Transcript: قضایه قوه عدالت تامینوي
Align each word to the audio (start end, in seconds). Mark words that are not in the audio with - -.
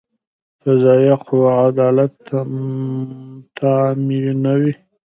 قضایه 0.63 1.15
قوه 1.27 1.51
عدالت 1.65 2.13
تامینوي 3.57 4.73